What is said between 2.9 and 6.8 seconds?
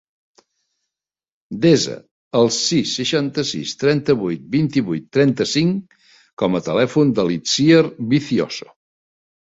seixanta-sis, trenta-vuit, vint-i-vuit, trenta-cinc com a